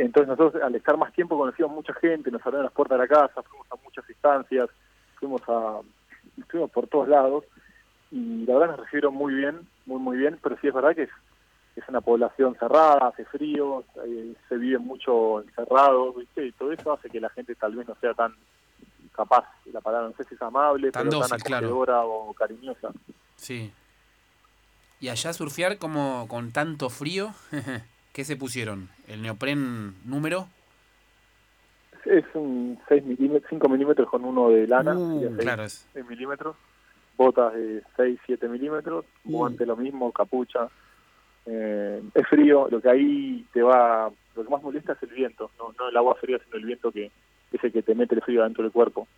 Entonces 0.00 0.28
nosotros 0.28 0.62
al 0.62 0.74
estar 0.74 0.96
más 0.96 1.12
tiempo 1.12 1.36
conocíamos 1.36 1.76
mucha 1.76 1.92
gente, 1.94 2.30
nos 2.30 2.40
abrieron 2.42 2.64
las 2.64 2.72
puertas 2.72 2.98
de 2.98 3.04
la 3.04 3.08
casa, 3.08 3.42
fuimos 3.42 3.66
a 3.70 3.76
muchas 3.84 4.08
instancias, 4.08 4.68
fuimos 5.16 5.42
a, 5.46 5.80
estuvimos 6.38 6.70
por 6.70 6.86
todos 6.86 7.06
lados 7.06 7.44
y 8.10 8.46
la 8.46 8.54
verdad 8.54 8.76
nos 8.76 8.80
recibieron 8.80 9.14
muy 9.14 9.34
bien, 9.34 9.68
muy 9.84 10.00
muy 10.00 10.16
bien, 10.16 10.38
pero 10.42 10.56
sí 10.60 10.68
es 10.68 10.74
verdad 10.74 10.94
que 10.94 11.02
es, 11.02 11.10
es 11.76 11.86
una 11.88 12.00
población 12.00 12.56
cerrada, 12.58 13.08
hace 13.08 13.26
frío, 13.26 13.84
eh, 14.06 14.34
se 14.48 14.56
vive 14.56 14.78
mucho 14.78 15.42
encerrado, 15.42 16.14
¿viste? 16.14 16.46
y 16.46 16.52
todo 16.52 16.72
eso 16.72 16.92
hace 16.92 17.10
que 17.10 17.20
la 17.20 17.28
gente 17.30 17.54
tal 17.54 17.76
vez 17.76 17.86
no 17.86 17.94
sea 18.00 18.14
tan 18.14 18.34
capaz, 19.14 19.44
la 19.70 19.82
palabra 19.82 20.08
no 20.08 20.16
sé 20.16 20.24
si 20.24 20.34
es 20.34 20.40
amable, 20.42 20.90
Tan 20.92 21.08
pero 21.08 21.20
tan 21.20 21.28
dócil, 21.28 21.42
claro. 21.44 21.66
acogedora 21.66 22.04
o 22.04 22.32
cariñosa. 22.32 22.88
Sí. 23.36 23.70
Y 24.98 25.08
allá 25.08 25.32
surfear 25.34 25.76
como 25.76 26.26
con 26.26 26.52
tanto 26.52 26.88
frío, 26.88 27.34
¿qué 28.20 28.24
se 28.24 28.36
pusieron? 28.36 28.90
¿El 29.08 29.22
neopren 29.22 29.94
número? 30.04 30.46
Es 32.04 32.26
un 32.34 32.78
6 32.86 33.02
milímetros, 33.02 33.48
5 33.48 33.66
milímetros 33.70 34.10
con 34.10 34.26
uno 34.26 34.50
de 34.50 34.66
lana, 34.66 34.94
Uh, 34.94 35.38
claro, 35.38 35.64
es. 35.64 35.86
6 35.94 36.06
milímetros, 36.06 36.54
botas 37.16 37.54
de 37.54 37.82
6, 37.96 38.20
7 38.26 38.46
milímetros, 38.48 39.06
Uh. 39.24 39.30
guante 39.32 39.64
lo 39.64 39.74
mismo, 39.74 40.12
capucha. 40.12 40.68
Eh, 41.46 42.02
es 42.12 42.26
frío, 42.28 42.68
lo 42.70 42.82
que 42.82 42.90
ahí 42.90 43.46
te 43.54 43.62
va, 43.62 44.10
lo 44.36 44.44
que 44.44 44.50
más 44.50 44.62
molesta 44.62 44.92
es 44.92 45.02
el 45.02 45.16
viento, 45.16 45.50
no, 45.58 45.72
no 45.78 45.88
el 45.88 45.96
agua 45.96 46.14
fría, 46.16 46.38
sino 46.44 46.58
el 46.58 46.66
viento 46.66 46.92
que 46.92 47.10
es 47.50 47.64
el 47.64 47.72
que 47.72 47.82
te 47.82 47.94
mete 47.94 48.16
el 48.16 48.20
frío 48.20 48.42
dentro 48.42 48.62
del 48.62 48.72
cuerpo. 48.72 49.08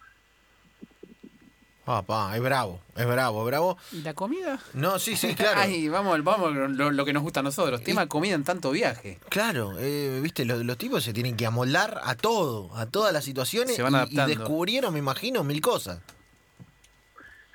Papá, 1.85 2.37
es 2.37 2.41
bravo, 2.43 2.79
es 2.97 3.07
bravo, 3.07 3.41
es 3.41 3.47
bravo. 3.47 3.77
¿Y 3.91 4.03
la 4.03 4.15
comida? 4.15 4.61
No, 4.75 5.01
sí, 5.01 5.17
sí, 5.17 5.35
claro. 5.35 5.61
Ay, 5.63 5.89
vamos, 5.89 6.23
vamos, 6.23 6.53
lo, 6.55 6.91
lo 6.93 7.05
que 7.05 7.13
nos 7.13 7.23
gusta 7.25 7.41
a 7.41 7.43
nosotros. 7.43 7.83
Tema 7.83 8.07
comida 8.07 8.35
en 8.37 8.45
tanto 8.45 8.71
viaje. 8.71 9.19
Claro, 9.29 9.73
eh, 9.81 10.21
viste, 10.23 10.45
los, 10.45 10.65
los 10.65 10.79
tipos 10.79 11.03
se 11.03 11.13
tienen 11.13 11.37
que 11.37 11.45
amoldar 11.45 12.01
a 12.05 12.15
todo, 12.15 12.73
a 12.77 12.87
todas 12.87 13.13
las 13.13 13.25
situaciones 13.25 13.75
Se 13.75 13.83
van 13.83 14.07
y- 14.09 14.15
descubrieron, 14.17 14.93
me 14.93 15.01
imagino, 15.01 15.43
mil 15.43 15.61
cosas. 15.61 16.01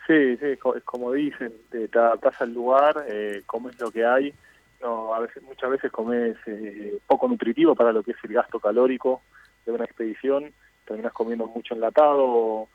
Sí, 0.07 0.38
sí, 0.38 0.46
es 0.46 0.60
co- 0.60 0.75
es 0.75 0.84
como 0.84 1.12
dicen, 1.12 1.53
te, 1.69 1.88
te 1.88 2.00
adaptás 2.00 2.39
al 2.41 2.53
lugar, 2.53 3.05
eh, 3.10 3.43
comes 3.46 3.77
lo 3.79 3.91
que 3.91 4.05
hay. 4.05 4.34
No, 4.81 5.13
a 5.13 5.19
veces, 5.19 5.41
muchas 5.43 5.69
veces 5.69 5.91
comes 5.91 6.36
eh, 6.46 6.98
poco 7.07 7.27
nutritivo 7.27 7.75
para 7.75 7.91
lo 7.91 8.03
que 8.03 8.12
es 8.12 8.17
el 8.24 8.34
gasto 8.34 8.60
calórico 8.60 9.22
de 9.65 9.72
una 9.72 9.86
expedición. 9.86 10.53
Terminas 10.86 11.12
comiendo 11.13 11.48
mucho 11.48 11.74
enlatado, 11.74 12.67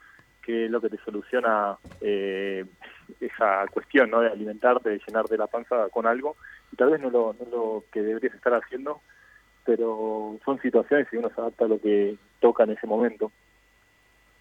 que 0.44 0.64
es 0.66 0.70
lo 0.70 0.80
que 0.80 0.90
te 0.90 0.98
soluciona 1.04 1.76
eh, 2.00 2.64
esa 3.20 3.66
cuestión 3.70 4.10
¿no? 4.10 4.20
de 4.20 4.28
alimentarte, 4.28 4.90
de 4.90 5.00
llenarte 5.06 5.38
la 5.38 5.46
panza 5.46 5.88
con 5.90 6.06
algo. 6.06 6.36
Y 6.72 6.76
tal 6.76 6.90
vez 6.90 7.00
no 7.00 7.10
lo, 7.10 7.34
no 7.38 7.46
lo 7.50 7.84
que 7.92 8.02
deberías 8.02 8.34
estar 8.34 8.52
haciendo, 8.54 9.00
pero 9.64 10.38
son 10.44 10.60
situaciones 10.60 11.06
y 11.12 11.16
uno 11.16 11.30
se 11.34 11.40
adapta 11.40 11.64
a 11.64 11.68
lo 11.68 11.80
que 11.80 12.16
toca 12.40 12.64
en 12.64 12.70
ese 12.72 12.86
momento. 12.86 13.30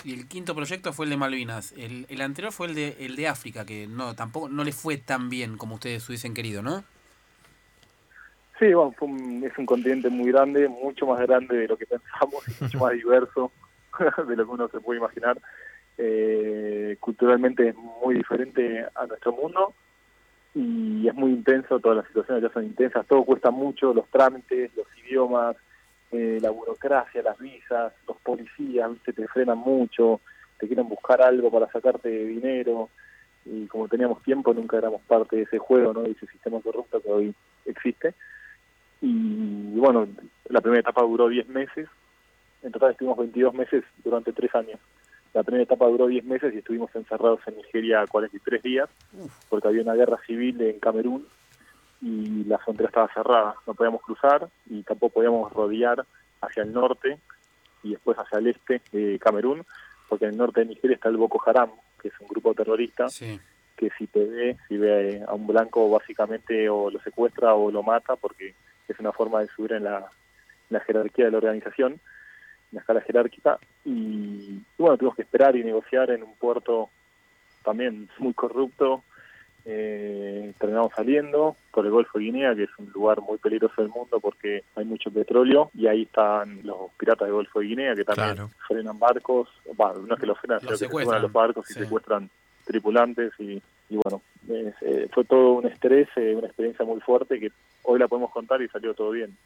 Y 0.04 0.14
el 0.14 0.28
quinto 0.28 0.56
proyecto 0.56 0.94
fue 0.94 1.06
el 1.06 1.12
de 1.12 1.18
Malvinas. 1.18 1.74
El, 1.74 2.08
el 2.10 2.22
anterior 2.22 2.52
fue 2.52 2.68
el 2.68 2.74
de, 2.76 2.96
el 3.00 3.16
de 3.16 3.28
África, 3.28 3.66
que 3.66 3.86
no 3.88 4.16
tampoco 4.16 4.50
no 4.50 4.64
le 4.64 4.72
fue 4.72 4.98
tan 4.98 5.30
bien 5.30 5.58
como 5.58 5.76
ustedes 5.76 6.08
hubiesen 6.10 6.34
querido, 6.34 6.64
¿no? 6.64 6.84
Sí, 8.60 8.74
bueno, 8.74 8.94
fue 8.98 9.08
un- 9.08 9.44
es 9.44 9.58
un 9.58 9.66
continente 9.66 10.10
muy 10.10 10.32
grande, 10.32 10.68
mucho 10.68 11.06
más 11.08 11.20
grande 11.22 11.56
de 11.58 11.68
lo 11.68 11.78
que 11.78 11.86
pensamos, 11.86 12.44
mucho 12.60 12.78
más 12.80 12.94
diverso 12.94 13.52
de 14.28 14.36
lo 14.36 14.46
que 14.46 14.52
uno 14.52 14.68
se 14.70 14.80
puede 14.80 15.00
imaginar. 15.00 15.40
Eh, 16.04 16.98
culturalmente 17.00 17.70
es 17.70 17.76
muy 17.76 18.16
diferente 18.16 18.84
a 18.96 19.06
nuestro 19.06 19.34
mundo 19.34 19.76
y 20.56 21.08
es 21.08 21.14
muy 21.14 21.30
intenso, 21.30 21.80
todas 21.80 21.98
las 21.98 22.08
situaciones 22.08 22.42
ya 22.42 22.50
son 22.50 22.64
intensas, 22.64 23.06
todo 23.06 23.24
cuesta 23.24 23.52
mucho, 23.52 23.94
los 23.94 24.08
trámites, 24.08 24.76
los 24.76 24.88
idiomas, 24.98 25.56
eh, 26.12 26.40
la 26.42 26.50
burocracia, 26.50 27.22
las 27.22 27.38
visas, 27.38 27.94
los 28.08 28.18
policías, 28.18 28.92
¿viste? 28.92 29.14
te 29.14 29.28
frenan 29.28 29.60
mucho, 29.60 30.22
te 30.58 30.66
quieren 30.66 30.90
buscar 30.90 31.22
algo 31.22 31.52
para 31.52 31.72
sacarte 31.72 32.10
dinero 32.10 32.90
y 33.46 33.68
como 33.68 33.88
teníamos 33.88 34.24
tiempo 34.24 34.56
nunca 34.56 34.80
éramos 34.80 35.04
parte 35.04 35.36
de 35.36 35.44
ese 35.44 35.60
juego, 35.60 35.94
¿no? 35.94 36.02
de 36.02 36.12
ese 36.14 36.26
sistema 36.26 36.60
corrupto 36.62 37.00
que 37.00 37.12
hoy 37.12 37.36
existe. 37.66 38.16
Y 39.02 39.78
bueno, 39.78 40.08
la 40.50 40.62
primera 40.62 40.82
etapa 40.82 41.04
duró 41.04 41.30
10 41.30 41.48
meses, 41.48 41.88
en 42.64 42.72
total 42.72 42.92
estuvimos 42.92 43.20
22 43.20 43.54
meses 43.54 43.84
durante 44.04 44.34
3 44.34 44.56
años. 44.56 44.80
La 45.34 45.44
primera 45.44 45.64
etapa 45.64 45.88
duró 45.88 46.08
10 46.08 46.26
meses 46.26 46.54
y 46.54 46.58
estuvimos 46.58 46.94
encerrados 46.96 47.40
en 47.48 47.56
Nigeria 47.58 48.06
43 48.08 48.62
días, 48.62 48.90
porque 49.50 49.68
había 49.68 49.82
una 49.82 49.94
guerra 49.94 50.18
civil 50.28 50.60
en 50.62 50.80
Camerún 50.80 51.26
y 52.02 52.44
la 52.46 52.58
frontera 52.58 52.90
estaba 52.90 53.14
cerrada, 53.14 53.56
no 53.68 53.74
podíamos 53.74 54.02
cruzar 54.02 54.50
y 54.70 54.84
tampoco 54.84 55.14
podíamos 55.16 55.54
rodear 55.54 56.04
hacia 56.42 56.64
el 56.64 56.74
norte 56.74 57.20
y 57.84 57.92
después 57.92 58.18
hacia 58.18 58.40
el 58.40 58.48
este 58.48 58.82
de 58.92 59.20
Camerún, 59.20 59.64
porque 60.10 60.26
en 60.26 60.32
el 60.32 60.38
norte 60.38 60.62
de 60.62 60.68
Nigeria 60.68 60.96
está 60.96 61.10
el 61.10 61.18
Boko 61.18 61.42
Haram, 61.46 61.70
que 62.02 62.10
es 62.10 62.14
un 62.20 62.28
grupo 62.28 62.54
terrorista 62.54 63.08
Sí. 63.10 63.40
que 63.78 63.90
si 63.98 64.08
te 64.08 64.26
ve, 64.26 64.58
si 64.68 64.78
ve 64.78 65.24
a 65.28 65.34
un 65.34 65.48
blanco 65.48 65.90
básicamente 65.90 66.68
o 66.70 66.90
lo 66.92 67.00
secuestra 67.02 67.54
o 67.54 67.72
lo 67.72 67.84
mata 67.84 68.16
porque 68.16 68.54
es 68.88 69.00
una 69.00 69.12
forma 69.12 69.40
de 69.40 69.48
subir 69.56 69.74
en 69.74 69.86
la, 69.86 69.98
en 70.00 70.06
la 70.70 70.80
jerarquía 70.82 71.26
de 71.26 71.32
la 71.32 71.38
organización, 71.38 72.00
en 72.72 72.76
la 72.76 72.82
escala 72.82 73.02
jerárquica. 73.02 73.60
Y, 73.86 74.60
bueno, 74.78 74.98
tuvimos 74.98 75.16
que 75.16 75.24
esperar 75.24 75.56
y 75.56 75.64
negociar 75.64 76.12
en 76.12 76.24
un 76.24 76.34
puerto 76.36 76.90
también 77.64 78.10
muy 78.20 78.34
corrupto. 78.34 79.04
Eh, 79.64 80.54
terminamos 80.58 80.92
saliendo 80.96 81.56
por 81.72 81.86
el 81.86 81.92
Golfo 81.92 82.18
de 82.18 82.26
Guinea, 82.26 82.56
que 82.56 82.64
es 82.64 82.70
un 82.80 82.90
lugar 82.92 83.22
muy 83.22 83.38
peligroso 83.38 83.76
del 83.78 83.90
mundo 83.92 84.20
porque 84.20 84.64
hay 84.76 84.86
mucho 84.86 85.12
petróleo 85.12 85.70
y 85.76 85.86
ahí 85.86 86.04
están 86.04 86.62
los 86.64 86.92
piratas 86.98 87.28
del 87.28 87.36
Golfo 87.36 87.60
de 87.60 87.68
Guinea 87.68 87.94
que 87.94 88.04
también 88.04 88.34
Claro. 88.36 88.50
frenan 88.68 88.98
barcos, 88.98 89.50
bueno, 89.76 90.00
no 90.08 90.16
es 90.16 90.20
que 90.20 90.26
los 90.26 90.40
frenan, 90.40 90.62
sino 90.62 90.72
que 90.72 90.78
secuestran 90.78 91.22
los 91.22 91.32
barcos 91.32 91.70
y 91.70 91.74
sí. 91.74 91.80
secuestran 91.82 92.28
tripulantes 92.66 93.34
y, 93.40 93.62
y 93.90 93.98
bueno, 93.98 94.24
eh, 94.50 95.08
fue 95.12 95.26
todo 95.26 95.54
un 95.54 95.68
estrés, 95.68 96.08
eh, 96.16 96.34
una 96.36 96.48
experiencia 96.48 96.84
muy 96.84 97.00
fuerte 97.02 97.40
que 97.40 97.52
hoy 97.84 98.00
la 98.00 98.08
podemos 98.08 98.32
contar 98.32 98.62
y 98.64 98.68
salió 98.68 98.96
todo 98.96 99.12
bien. 99.12 99.38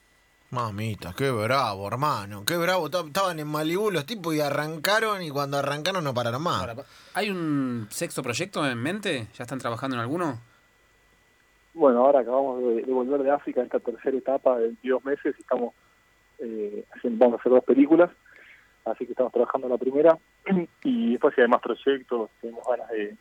Mamita, 0.55 1.13
qué 1.17 1.29
bravo, 1.31 1.85
hermano. 1.85 2.45
Qué 2.45 2.55
bravo. 2.55 2.89
Ta- 2.89 3.01
Estaban 3.05 3.37
en 3.39 3.47
Malibú 3.47 3.91
los 3.91 4.05
tipos 4.05 4.33
y 4.33 4.39
arrancaron 4.39 5.21
y 5.21 5.29
cuando 5.29 5.57
arrancaron 5.57 6.01
no 6.01 6.13
pararon 6.13 6.41
más. 6.41 6.61
Ahora, 6.61 6.75
¿Hay 7.13 7.29
un 7.29 7.87
sexto 7.89 8.23
proyecto 8.23 8.65
en 8.65 8.77
mente? 8.81 9.27
¿Ya 9.37 9.43
están 9.43 9.59
trabajando 9.59 9.97
en 9.97 10.01
alguno? 10.01 10.39
Bueno, 11.73 12.05
ahora 12.05 12.21
acabamos 12.21 12.61
de, 12.61 12.83
de 12.83 12.93
volver 12.93 13.21
de 13.23 13.31
África 13.31 13.59
en 13.59 13.65
esta 13.65 13.81
tercera 13.81 14.17
etapa 14.17 14.55
de 14.57 14.67
22 14.67 15.03
meses 15.03 15.35
y 15.37 15.41
estamos 15.41 15.73
eh, 16.39 16.85
haciendo, 16.95 17.25
vamos 17.25 17.37
a 17.37 17.41
hacer 17.41 17.51
dos 17.51 17.63
películas, 17.65 18.09
así 18.85 19.05
que 19.05 19.11
estamos 19.11 19.33
trabajando 19.33 19.67
en 19.67 19.73
la 19.73 19.77
primera 19.77 20.17
y 20.85 21.11
después 21.11 21.35
si 21.35 21.41
hay 21.41 21.49
más 21.49 21.61
proyectos, 21.61 22.29
tenemos 22.39 22.63
ganas 22.65 22.87
de, 22.91 23.17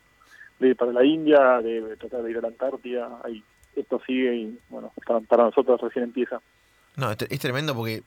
de 0.60 0.68
ir 0.68 0.76
para 0.76 0.92
la 0.92 1.04
India, 1.04 1.60
de, 1.60 1.80
de 1.80 1.96
tratar 1.96 2.22
de 2.22 2.30
ir 2.30 2.38
a 2.38 2.42
la 2.42 2.48
Antártida, 2.48 3.18
ahí 3.24 3.42
esto 3.74 4.00
sigue 4.06 4.36
y 4.36 4.58
bueno, 4.68 4.92
para, 5.04 5.18
para 5.18 5.42
nosotros 5.44 5.80
recién 5.80 6.04
empieza. 6.04 6.40
No, 6.96 7.10
es, 7.10 7.18
es 7.28 7.40
tremendo 7.40 7.74
porque 7.74 8.02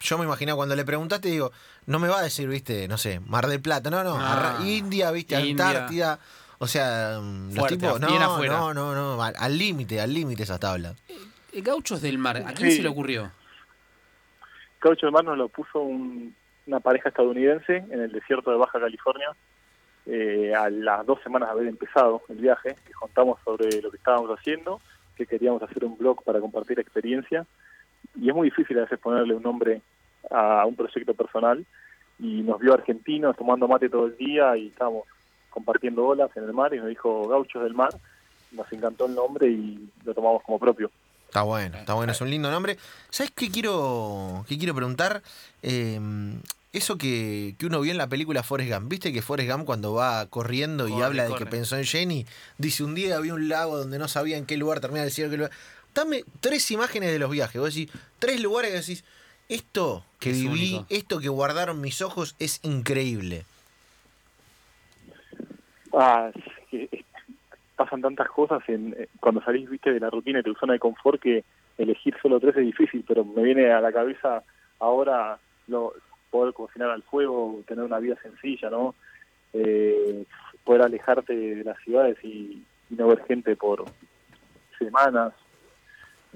yo 0.00 0.18
me 0.18 0.24
imaginaba 0.24 0.56
cuando 0.56 0.76
le 0.76 0.84
preguntaste, 0.84 1.28
digo, 1.28 1.52
no 1.86 1.98
me 1.98 2.08
va 2.08 2.18
a 2.18 2.22
decir, 2.22 2.48
viste, 2.48 2.86
no 2.86 2.98
sé, 2.98 3.20
Mar 3.20 3.46
del 3.46 3.60
Plata, 3.62 3.88
no, 3.90 4.04
no, 4.04 4.16
Ah, 4.20 4.58
India, 4.64 5.10
viste, 5.10 5.40
India. 5.40 5.68
Antártida. 5.68 6.18
O 6.58 6.66
sea, 6.66 7.18
mm, 7.22 7.46
los 7.48 7.54
Fuerte, 7.58 7.76
tipos, 7.76 8.00
no, 8.00 8.08
no, 8.44 8.74
no, 8.74 8.94
no, 8.94 9.22
al 9.22 9.58
límite, 9.58 10.00
al 10.00 10.12
límite 10.12 10.42
esas 10.42 10.60
tablas. 10.60 10.96
Eh, 11.52 11.60
Gauchos 11.62 12.00
del 12.02 12.18
Mar, 12.18 12.36
¿a 12.38 12.52
quién 12.52 12.70
Sí. 12.70 12.76
se 12.78 12.82
le 12.82 12.88
ocurrió? 12.88 13.30
Caucho 14.78 15.06
de 15.06 15.12
Mar 15.12 15.24
nos 15.24 15.36
lo 15.38 15.48
puso 15.48 15.80
un- 15.80 16.34
una 16.66 16.80
pareja 16.80 17.08
estadounidense 17.08 17.76
en 17.90 18.00
el 18.00 18.12
desierto 18.12 18.50
de 18.50 18.56
Baja 18.58 18.78
California 18.80 19.28
eh, 20.08 20.52
a 20.54 20.70
las 20.70 21.04
dos 21.04 21.20
semanas 21.22 21.48
de 21.48 21.52
haber 21.52 21.66
empezado 21.66 22.22
el 22.28 22.36
viaje, 22.36 22.76
que 22.86 22.92
contamos 22.92 23.40
sobre 23.44 23.82
lo 23.82 23.90
que 23.90 23.96
estábamos 23.96 24.30
haciendo, 24.38 24.80
que 25.16 25.26
queríamos 25.26 25.60
hacer 25.62 25.84
un 25.84 25.98
blog 25.98 26.22
para 26.22 26.38
compartir 26.40 26.78
experiencia 26.78 27.44
y 28.20 28.28
es 28.28 28.34
muy 28.34 28.48
difícil 28.48 28.78
a 28.78 28.82
veces 28.82 28.98
ponerle 28.98 29.34
un 29.34 29.42
nombre 29.42 29.82
a 30.30 30.64
un 30.66 30.74
proyecto 30.74 31.14
personal 31.14 31.64
y 32.18 32.42
nos 32.42 32.60
vio 32.60 32.74
argentinos 32.74 33.36
tomando 33.36 33.68
mate 33.68 33.88
todo 33.88 34.06
el 34.06 34.16
día 34.16 34.56
y 34.56 34.68
estábamos 34.68 35.04
compartiendo 35.50 36.06
olas 36.06 36.30
en 36.36 36.44
el 36.44 36.52
mar 36.52 36.74
y 36.74 36.78
nos 36.78 36.88
dijo 36.88 37.28
Gauchos 37.28 37.62
del 37.62 37.74
Mar, 37.74 37.90
nos 38.52 38.70
encantó 38.72 39.06
el 39.06 39.14
nombre 39.14 39.48
y 39.48 39.88
lo 40.04 40.14
tomamos 40.14 40.42
como 40.42 40.58
propio. 40.58 40.90
Está 41.26 41.42
bueno, 41.42 41.76
está 41.76 41.94
bueno, 41.94 42.12
es 42.12 42.20
un 42.20 42.30
lindo 42.30 42.50
nombre. 42.50 42.76
¿Sabes 43.10 43.32
qué 43.34 43.50
quiero, 43.50 44.44
qué 44.48 44.58
quiero 44.58 44.74
preguntar? 44.74 45.22
Eh, 45.62 45.98
eso 46.76 46.98
que, 46.98 47.54
que 47.58 47.66
uno 47.66 47.80
vio 47.80 47.90
en 47.92 47.98
la 47.98 48.08
película 48.08 48.42
Forrest 48.42 48.72
Gump, 48.72 48.90
¿viste 48.90 49.12
que 49.12 49.22
Forrest 49.22 49.50
Gump 49.50 49.64
cuando 49.64 49.94
va 49.94 50.26
corriendo 50.26 50.86
y 50.86 50.92
Corre, 50.92 51.04
habla 51.04 51.22
de 51.24 51.30
corre. 51.30 51.44
que 51.44 51.50
pensó 51.50 51.76
en 51.76 51.84
Jenny, 51.84 52.26
dice 52.58 52.84
un 52.84 52.94
día 52.94 53.16
había 53.16 53.34
un 53.34 53.48
lago 53.48 53.78
donde 53.78 53.98
no 53.98 54.08
sabía 54.08 54.36
en 54.36 54.44
qué 54.44 54.56
lugar 54.56 54.80
terminaba 54.80 55.06
el 55.06 55.12
cielo, 55.12 55.30
qué 55.30 55.36
lugar. 55.38 55.52
Dame 55.96 56.24
tres 56.40 56.70
imágenes 56.70 57.10
de 57.10 57.18
los 57.18 57.30
viajes, 57.30 57.58
vos 57.60 57.74
decís, 57.74 57.90
tres 58.18 58.40
lugares 58.40 58.70
que 58.70 58.76
decís, 58.78 59.04
esto 59.48 60.04
que 60.20 60.30
Es 60.30 60.40
viví, 60.42 60.74
único. 60.74 60.86
esto 60.90 61.18
que 61.20 61.28
guardaron 61.30 61.80
mis 61.80 62.02
ojos 62.02 62.36
es 62.38 62.60
increíble. 62.62 63.44
Ah, 65.92 66.30
es 66.34 66.44
que, 66.70 66.88
eh, 66.92 67.04
pasan 67.76 68.02
tantas 68.02 68.28
cosas 68.28 68.62
en, 68.68 68.94
eh, 68.98 69.08
cuando 69.20 69.42
salís 69.42 69.68
viste 69.70 69.92
de 69.92 70.00
la 70.00 70.10
rutina 70.10 70.38
y 70.40 70.42
de 70.42 70.50
tu 70.52 70.58
zona 70.58 70.74
de 70.74 70.78
confort 70.78 71.20
que 71.20 71.44
elegir 71.78 72.14
solo 72.20 72.38
tres 72.40 72.56
es 72.56 72.64
difícil, 72.64 73.02
pero 73.08 73.24
me 73.24 73.42
viene 73.42 73.70
a 73.72 73.80
la 73.80 73.92
cabeza 73.92 74.42
ahora 74.78 75.38
lo, 75.68 75.94
poder 76.30 76.52
cocinar 76.52 76.90
al 76.90 77.02
fuego, 77.04 77.62
tener 77.66 77.84
una 77.84 77.98
vida 77.98 78.16
sencilla, 78.22 78.68
¿no? 78.68 78.94
Eh, 79.54 80.24
poder 80.64 80.82
alejarte 80.82 81.34
de 81.34 81.64
las 81.64 81.78
ciudades 81.82 82.18
y, 82.22 82.62
y 82.90 82.94
no 82.94 83.06
ver 83.08 83.24
gente 83.26 83.56
por 83.56 83.84
semanas, 84.78 85.32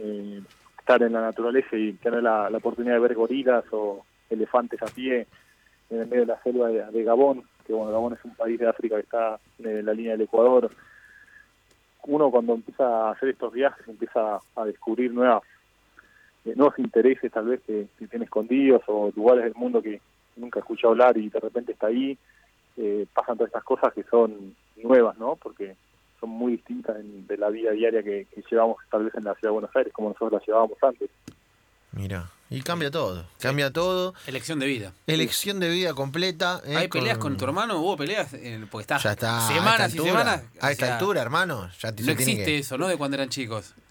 eh, 0.02 0.42
estar 0.78 1.02
en 1.02 1.12
la 1.12 1.20
naturaleza 1.20 1.76
y 1.76 1.92
tener 1.94 2.22
la, 2.22 2.48
oportunidad 2.48 2.94
de 2.94 3.00
ver 3.00 3.14
gorilas 3.14 3.64
o 3.72 4.04
elefantes 4.28 4.82
a 4.82 4.86
pie 4.86 5.26
en 5.90 6.00
el 6.00 6.06
medio 6.06 6.20
de 6.22 6.32
la 6.32 6.42
selva 6.42 6.68
de, 6.68 7.04
Gabón, 7.04 7.42
que 7.66 7.72
bueno, 7.72 7.92
Gabón 7.92 8.14
es 8.14 8.24
un 8.24 8.34
país 8.34 8.58
de 8.58 8.68
África 8.68 8.96
que 8.96 9.02
está 9.02 9.38
en 9.58 9.84
la 9.84 9.92
línea 9.92 10.12
del 10.12 10.22
Ecuador. 10.22 10.70
Uno 12.04 12.30
cuando 12.30 12.54
empieza 12.54 12.84
a 12.84 13.10
hacer 13.12 13.30
estos 13.30 13.52
viajes 13.52 13.86
empieza 13.86 14.38
a 14.56 14.64
descubrir 14.64 15.12
nuevas, 15.12 15.42
eh, 16.44 16.54
nuevos 16.56 16.78
intereses 16.78 17.30
tal 17.30 17.46
vez 17.46 17.60
que, 17.66 17.86
que 17.98 18.06
tiene 18.06 18.24
escondidos 18.24 18.82
o 18.86 19.12
lugares 19.14 19.44
del 19.44 19.54
mundo 19.54 19.82
que 19.82 20.00
nunca 20.36 20.60
escuchó 20.60 20.88
hablar 20.88 21.16
y 21.18 21.28
de 21.28 21.40
repente 21.40 21.72
está 21.72 21.88
ahí. 21.88 22.16
Eh, 22.76 23.06
pasan 23.12 23.36
todas 23.36 23.48
estas 23.48 23.64
cosas 23.64 23.92
que 23.92 24.04
son 24.04 24.54
nuevas, 24.76 25.18
¿no? 25.18 25.36
Porque 25.36 25.76
son 26.20 26.30
muy 26.30 26.52
distintas 26.52 26.96
en- 27.00 27.26
de 27.26 27.36
la 27.36 27.48
vida 27.48 27.70
diaria 27.72 28.02
que, 28.02 28.26
que 28.34 28.42
llevamos 28.50 28.76
tal 28.90 29.04
vez 29.04 29.14
en 29.14 29.24
la 29.24 29.34
ciudad 29.34 29.48
de 29.50 29.52
Buenos 29.54 29.74
Aires, 29.74 29.92
como 29.92 30.08
nosotros 30.10 30.32
la 30.40 30.46
llevábamos 30.46 30.78
antes. 30.82 31.10
Mira, 31.92 32.28
y 32.50 32.62
cambia 32.62 32.90
todo, 32.90 33.24
cambia 33.40 33.72
todo. 33.72 34.14
Elección 34.26 34.60
de 34.60 34.66
vida. 34.66 34.92
Elección 35.08 35.58
de 35.58 35.68
vida 35.70 35.92
completa. 35.94 36.60
¿eh? 36.64 36.76
¿Hay 36.76 36.88
peleas 36.88 37.18
con 37.18 37.36
tu 37.36 37.44
hermano? 37.44 37.80
¿Hubo 37.80 37.96
peleas? 37.96 38.32
Eh, 38.34 38.64
Porque 38.70 38.82
está, 38.82 38.98
Ya 38.98 39.12
está. 39.12 39.40
semanas 39.40 39.70
y 39.70 39.72
esta 39.72 39.84
altura, 39.84 40.10
semanas. 40.10 40.44
A 40.60 40.66
o 40.66 40.70
esta 40.70 40.86
sea, 40.86 40.94
altura, 40.98 41.22
hermano. 41.22 41.68
Ya 41.80 41.92
te- 41.92 42.02
No 42.04 42.12
existe 42.12 42.44
que- 42.44 42.58
eso, 42.58 42.78
¿no? 42.78 42.86
De 42.86 42.96
cuando 42.96 43.16
eran 43.16 43.28
chicos. 43.28 43.74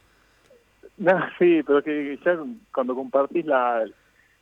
No, 0.98 1.14
sí, 1.40 1.62
pero 1.66 1.82
que 1.82 2.20
ya 2.26 2.38
cuando 2.74 2.94
compartís 2.94 3.46
la, 3.46 3.86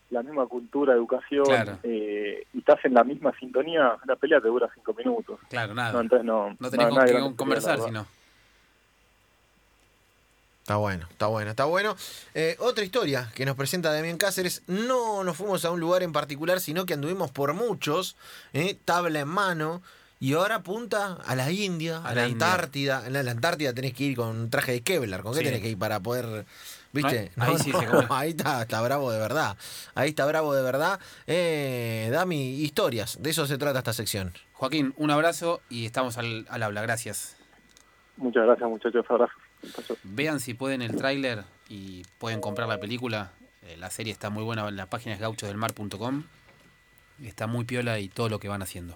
la 0.10 0.24
misma 0.24 0.46
cultura, 0.48 0.94
educación, 0.94 1.46
Claro. 1.46 1.80
eh, 1.84 2.46
y 2.54 2.60
estás 2.60 2.80
en 2.86 2.94
la 2.94 3.04
misma 3.04 3.34
sintonía, 3.40 3.98
la 4.06 4.16
pelea 4.16 4.40
te 4.40 4.48
dura 4.48 4.70
cinco 4.74 4.94
minutos. 4.94 5.40
Claro, 5.50 5.74
nada. 5.74 5.92
No, 5.92 6.02
entonces 6.02 6.26
no. 6.26 6.56
No 6.60 6.70
tenés 6.72 6.88
con 6.88 6.98
peleas, 7.06 7.34
conversar, 7.36 7.80
sino. 7.82 8.06
Está 10.62 10.76
bueno, 10.76 11.08
está 11.10 11.28
bueno, 11.28 11.50
está 11.52 11.64
bueno. 11.66 11.96
Eh, 12.34 12.58
otra 12.60 12.84
historia 12.84 13.32
que 13.34 13.46
nos 13.46 13.56
presenta 13.56 13.92
Damián 13.94 14.18
Cáceres. 14.18 14.64
No 14.68 15.24
nos 15.24 15.38
fuimos 15.38 15.64
a 15.64 15.72
un 15.72 15.80
lugar 15.80 16.04
en 16.04 16.12
particular, 16.12 16.60
sino 16.60 16.86
que 16.86 16.94
anduvimos 16.94 17.32
por 17.32 17.54
muchos, 17.54 18.18
eh, 18.54 18.78
tabla 18.84 19.22
en 19.22 19.30
mano. 19.30 19.82
Y 20.20 20.34
ahora 20.34 20.56
apunta 20.56 21.20
a 21.26 21.36
la 21.36 21.52
India, 21.52 21.98
a, 21.98 22.10
A 22.10 22.16
la, 22.16 22.22
la 22.24 22.28
India. 22.28 22.48
Antártida. 22.48 23.04
En 23.08 23.14
la, 23.14 23.24
la 23.24 23.32
Antártida 23.32 23.72
tenés 23.74 23.94
que 23.94 24.04
ir 24.06 24.18
con 24.18 24.28
un 24.30 24.50
traje 24.50 24.74
de 24.74 24.82
Kevlar. 24.82 25.22
¿Con 25.22 25.32
qué 25.34 25.40
Sí. 25.40 25.46
tenés 25.46 25.62
que 25.62 25.70
ir 25.70 25.78
para 25.78 26.00
poder 26.02 26.46
¿Viste? 26.92 27.32
No, 27.36 27.44
ahí 27.44 27.58
sí 27.58 27.72
se 27.72 27.86
come. 27.86 28.08
ahí 28.10 28.30
está, 28.32 28.62
está 28.62 28.82
bravo 28.82 29.12
de 29.12 29.20
verdad. 29.20 29.58
Ahí 29.96 30.10
está 30.10 30.26
bravo 30.26 30.54
de 30.54 30.64
verdad. 30.64 31.00
Eh, 31.26 32.10
Dami, 32.12 32.62
historias. 32.62 33.22
De 33.22 33.30
eso 33.30 33.46
se 33.46 33.58
trata 33.58 33.80
esta 33.80 33.94
sección. 33.94 34.34
Joaquín, 34.54 34.94
un 34.98 35.12
abrazo 35.12 35.62
y 35.70 35.86
estamos 35.86 36.18
al, 36.18 36.46
al 36.50 36.64
habla. 36.64 36.82
Gracias. 36.82 37.38
Muchas 38.18 38.46
gracias, 38.46 38.70
muchachos. 38.70 39.06
Abrazos. 39.10 39.38
Muchachos. 39.64 39.98
Vean 40.04 40.40
si 40.40 40.54
pueden 40.54 40.82
el 40.82 40.96
tráiler 40.96 41.44
y 41.70 42.04
pueden 42.18 42.42
comprar 42.42 42.68
la 42.68 42.80
película. 42.80 43.32
Eh, 43.64 43.78
la 43.78 43.90
serie 43.90 44.14
está 44.14 44.30
muy 44.30 44.44
buena 44.44 44.68
en 44.68 44.76
la 44.76 44.88
página 44.88 45.16
es 45.16 45.22
gauchosdelmar.com. 45.22 46.24
Está 47.24 47.48
muy 47.48 47.66
piola 47.66 48.00
y 48.00 48.10
todo 48.10 48.30
lo 48.30 48.40
que 48.40 48.48
van 48.48 48.62
haciendo. 48.62 48.96